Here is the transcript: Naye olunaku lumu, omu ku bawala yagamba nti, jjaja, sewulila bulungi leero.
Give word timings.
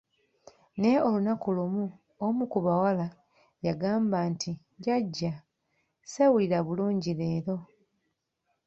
Naye 0.79 0.99
olunaku 1.07 1.47
lumu, 1.57 1.85
omu 2.25 2.43
ku 2.51 2.59
bawala 2.65 3.07
yagamba 3.65 4.17
nti, 4.31 4.51
jjaja, 4.75 5.31
sewulila 6.11 6.57
bulungi 6.67 7.11
leero. 7.19 7.55